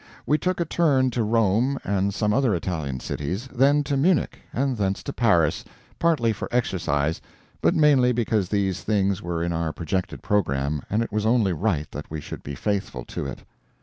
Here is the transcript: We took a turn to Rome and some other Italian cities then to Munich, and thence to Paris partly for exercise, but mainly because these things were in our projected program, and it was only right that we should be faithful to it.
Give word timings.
We 0.25 0.39
took 0.39 0.59
a 0.59 0.65
turn 0.65 1.11
to 1.11 1.21
Rome 1.23 1.77
and 1.83 2.11
some 2.11 2.33
other 2.33 2.55
Italian 2.55 2.99
cities 3.01 3.47
then 3.53 3.83
to 3.83 3.95
Munich, 3.95 4.39
and 4.51 4.75
thence 4.75 5.03
to 5.03 5.13
Paris 5.13 5.63
partly 5.99 6.33
for 6.33 6.49
exercise, 6.51 7.21
but 7.61 7.75
mainly 7.75 8.11
because 8.11 8.49
these 8.49 8.81
things 8.81 9.21
were 9.21 9.43
in 9.43 9.53
our 9.53 9.71
projected 9.71 10.23
program, 10.23 10.81
and 10.89 11.03
it 11.03 11.11
was 11.11 11.27
only 11.27 11.53
right 11.53 11.85
that 11.91 12.09
we 12.09 12.19
should 12.19 12.41
be 12.41 12.55
faithful 12.55 13.05
to 13.09 13.27
it. 13.27 13.43